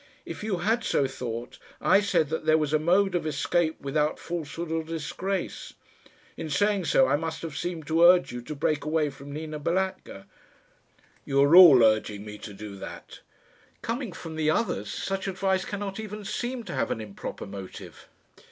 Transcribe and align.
If 0.25 0.43
you 0.43 0.57
had 0.57 0.83
so 0.83 1.05
thought, 1.05 1.59
I 1.79 2.01
said 2.01 2.29
that 2.29 2.43
there 2.47 2.57
was 2.57 2.73
a 2.73 2.79
mode 2.79 3.13
of 3.13 3.27
escape 3.27 3.79
without 3.79 4.17
falsehood 4.17 4.71
or 4.71 4.81
disgrace. 4.83 5.73
In 6.35 6.49
saying 6.49 6.85
so 6.85 7.05
I 7.05 7.15
must 7.17 7.43
have 7.43 7.55
seemed 7.55 7.85
to 7.85 8.01
urge 8.01 8.31
you 8.31 8.41
to 8.41 8.55
break 8.55 8.83
away 8.83 9.11
from 9.11 9.31
Nina 9.31 9.59
Balatka." 9.59 10.25
"You 11.23 11.43
are 11.43 11.55
all 11.55 11.83
urging 11.83 12.25
me 12.25 12.39
to 12.39 12.51
do 12.51 12.77
that." 12.77 13.19
"Coming 13.83 14.11
from 14.11 14.37
the 14.37 14.49
others, 14.49 14.91
such 14.91 15.27
advice 15.27 15.65
cannot 15.65 15.99
even 15.99 16.25
seem 16.25 16.63
to 16.63 16.73
have 16.73 16.89
an 16.89 16.99
improper 16.99 17.45
motive." 17.45 18.07